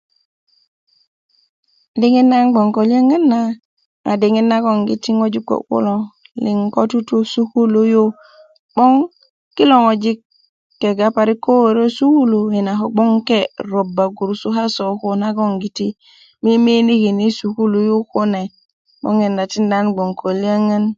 diŋit 1.99 2.27
nan 2.31 2.43
'n 2.43 2.49
bgoŋ 2.53 2.67
ko 2.75 2.81
liyöŋön 2.89 3.23
na 4.05 4.11
diŋit 4.21 4.47
nagon 4.51 4.77
ko 5.03 5.09
ŋojik 5.19 5.45
kuwe 5.47 6.51
ko 6.75 6.81
tutu 6.91 7.17
i 7.25 7.29
sukulu 7.33 7.81
yu 7.93 8.03
'boŋ 8.73 8.93
kilo 9.55 9.75
ŋojik 9.85 10.19
kega 10.81 11.07
parik 11.15 11.39
ko 11.45 11.49
wöwöro 11.59 11.83
i 11.89 11.95
sukulu 11.97 12.39
yi 12.53 12.59
na 12.67 12.73
kobgoŋ 12.79 13.09
'n 13.13 13.23
ke 13.27 13.39
roba 13.71 14.05
grusu 14.17 14.49
nagongiti 15.21 15.87
miminiki 16.43 17.09
i 17.27 17.29
sukulu 17.39 17.79
yu 17.89 17.97
kune 18.11 18.41
'boŋ 19.01 19.15
yina 19.23 19.43
tinda 19.51 19.77
nan 19.81 19.85
bgoŋ 19.93 20.09
ko 20.19 20.27
liyöŋö 20.41 20.77